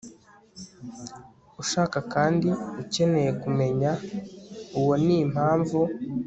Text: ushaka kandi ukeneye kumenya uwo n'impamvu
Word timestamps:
ushaka 1.61 1.97
kandi 2.13 2.49
ukeneye 2.81 3.31
kumenya 3.41 3.91
uwo 4.79 4.93
n'impamvu 5.05 5.79